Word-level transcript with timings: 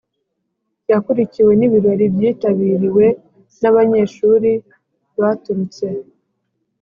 yakurikiwe 0.91 1.51
n’ibirori 1.55 2.05
byitabiriwe 2.15 3.05
n’abanyeshuli 3.61 4.51
baturutse 5.19 5.85